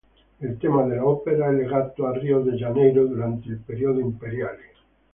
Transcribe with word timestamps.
Il 0.39 0.57
tema 0.57 0.81
dell'opera 0.87 1.45
è 1.47 1.51
legato 1.51 2.07
a 2.07 2.17
Rio 2.17 2.39
de 2.39 2.53
Janeiro 2.53 3.05
durante 3.05 3.49
il 3.49 3.59
Periodo 3.63 3.99
Imperiale. 3.99 4.71